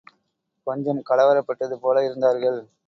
கொஞ்சம் 0.67 1.03
கலவரப்பட்டதுபோல 1.09 2.05
இருந்தார்கள். 2.07 2.59